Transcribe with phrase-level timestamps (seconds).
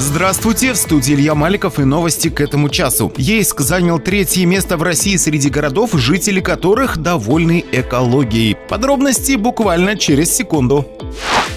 [0.00, 3.12] Здравствуйте, в студии Илья Маликов и новости к этому часу.
[3.18, 8.56] Ейск занял третье место в России среди городов, жители которых довольны экологией.
[8.70, 10.86] Подробности буквально через секунду.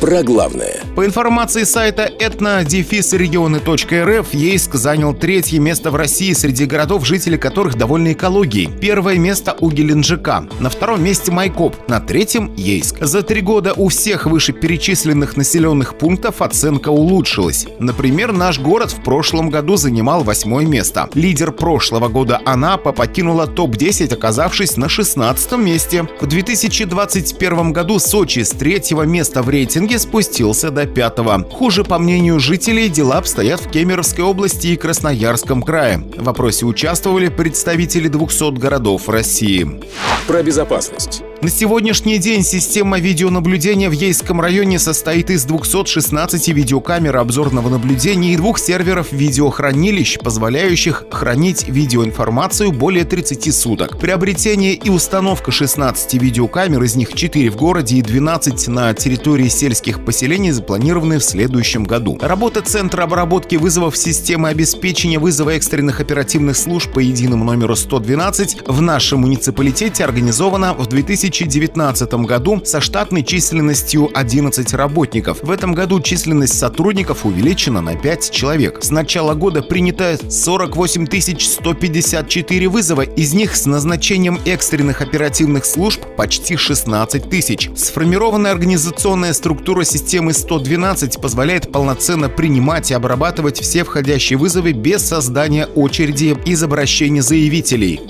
[0.02, 0.82] Про главное.
[0.98, 8.12] По информации сайта etno-регионы.рф, Ейск занял третье место в России среди городов, жители которых довольны
[8.12, 8.70] экологией.
[8.82, 12.98] Первое место у Геленджика, на втором месте Майкоп, на третьем– Ейск.
[13.00, 17.68] За три года у всех вышеперечисленных населенных пунктов оценка улучшилась.
[17.80, 21.10] Например, наш город в прошлом году занимал восьмое место.
[21.14, 26.08] Лидер прошлого года Анапа покинула топ-10, оказавшись на 16 месте.
[26.20, 31.44] В 2021 году Сочи с третьего места в рейтинге спустился до пятого.
[31.50, 36.04] Хуже, по мнению жителей, дела обстоят в Кемеровской области и Красноярском крае.
[36.18, 39.82] В вопросе участвовали представители 200 городов России.
[40.28, 41.24] Про безопасность.
[41.44, 48.38] На сегодняшний день система видеонаблюдения в Ейском районе состоит из 216 видеокамер обзорного наблюдения и
[48.38, 54.00] двух серверов видеохранилищ, позволяющих хранить видеоинформацию более 30 суток.
[54.00, 60.04] Приобретение и установка 16 видеокамер, из них 4 в городе и 12 на территории сельских
[60.06, 62.18] поселений запланированы в следующем году.
[62.22, 68.82] Работа Центра обработки вызовов системы обеспечения вызова экстренных оперативных служб по единому номеру 112 в
[68.82, 75.40] нашем муниципалитете организована в 2000 2019 году со штатной численностью 11 работников.
[75.42, 78.84] В этом году численность сотрудников увеличена на 5 человек.
[78.84, 81.08] С начала года принято 48
[81.40, 87.70] 154 вызова, из них с назначением экстренных оперативных служб почти 16 тысяч.
[87.76, 95.68] Сформированная организационная структура системы 112 позволяет полноценно принимать и обрабатывать все входящие вызовы без создания
[95.76, 98.02] очереди из обращений заявителей.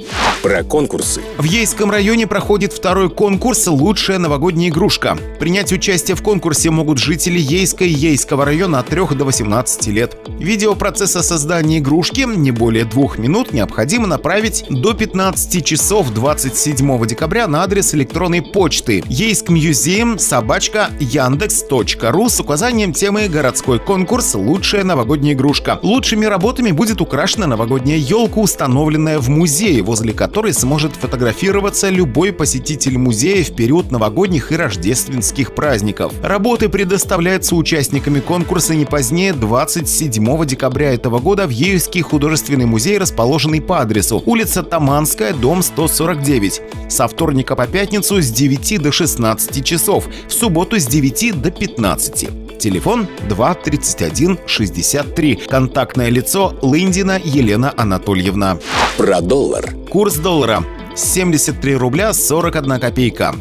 [0.44, 1.22] Про конкурсы.
[1.38, 5.18] В Ейском районе проходит второй конкурс «Лучшая новогодняя игрушка».
[5.40, 9.93] Принять участие в конкурсе могут жители Ейска и Ейского района от 3 до 18 лет.
[10.40, 17.48] Видео процесса создания игрушки не более двух минут необходимо направить до 15 часов 27 декабря
[17.48, 24.34] на адрес электронной почты ейск мьюзеем собачка яндекс.ру с указанием темы «Городской конкурс.
[24.34, 25.80] Лучшая новогодняя игрушка».
[25.84, 32.98] Лучшими работами будет украшена новогодняя елка, установленная в музее, возле которой сможет фотографироваться любой посетитель
[32.98, 36.14] музея в период новогодних и рождественских праздников.
[36.24, 39.34] Работы предоставляются участниками конкурса не позднее
[39.84, 46.62] 27 декабря этого года в Ейский художественный музей, расположенный по адресу улица Таманская, дом 149.
[46.88, 52.60] Со вторника по пятницу с 9 до 16 часов, в субботу с 9 до 15.
[52.60, 55.36] Телефон 231 63.
[55.50, 58.60] Контактное лицо Лындина Елена Анатольевна.
[58.98, 59.70] Про доллар.
[59.90, 60.64] Курс доллара
[60.96, 63.36] 73 рубля 41 копейка.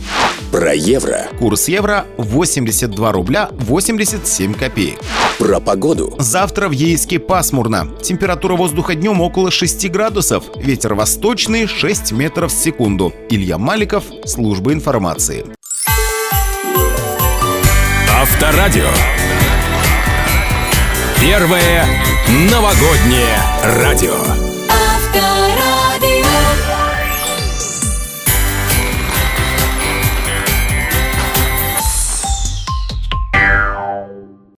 [0.52, 1.28] Про евро.
[1.38, 4.98] Курс евро 82 рубля 87 копеек.
[5.38, 6.14] Про погоду.
[6.18, 7.88] Завтра в Ейске пасмурно.
[8.02, 10.44] Температура воздуха днем около 6 градусов.
[10.56, 13.14] Ветер восточный 6 метров в секунду.
[13.30, 15.46] Илья Маликов, служба информации.
[18.14, 18.88] Авторадио.
[21.18, 21.86] Первое
[22.50, 24.51] новогоднее радио.